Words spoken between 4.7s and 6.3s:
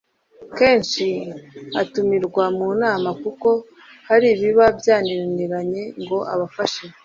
byananiranye ngo